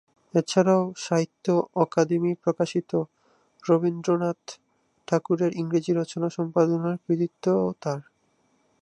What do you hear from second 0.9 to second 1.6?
সাহিত্য